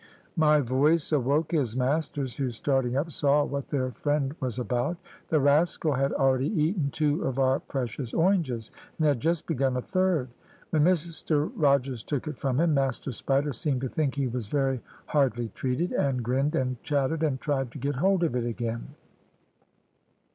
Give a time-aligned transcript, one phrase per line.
[0.35, 4.97] My voice awoke his masters, who starting up, saw what their friend was about.
[5.29, 9.81] The rascal had already eaten two of our precious oranges, and had just begun a
[9.83, 10.29] third.
[10.71, 14.81] When Mr Rogers took it from him, Master Spider seemed to think he was very
[15.05, 18.95] hardly treated, and grinned, and chattered, and tried to get hold of it again.